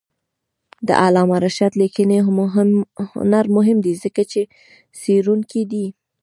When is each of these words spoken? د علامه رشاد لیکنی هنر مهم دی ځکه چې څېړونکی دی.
د 0.87 0.89
علامه 1.03 1.37
رشاد 1.45 1.73
لیکنی 1.81 2.17
هنر 3.13 3.45
مهم 3.57 3.77
دی 3.85 3.93
ځکه 4.03 4.21
چې 4.31 4.41
څېړونکی 5.01 5.61
دی. 5.71 5.85